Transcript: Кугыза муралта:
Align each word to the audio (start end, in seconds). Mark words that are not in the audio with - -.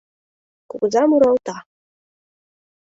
Кугыза 0.69 1.03
муралта: 1.09 1.57